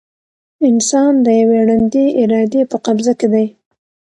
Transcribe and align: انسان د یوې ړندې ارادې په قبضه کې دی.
انسان 0.69 1.13
د 1.25 1.27
یوې 1.41 1.59
ړندې 1.69 2.05
ارادې 2.21 2.61
په 2.71 2.77
قبضه 2.85 3.13
کې 3.19 3.27
دی. 3.33 3.45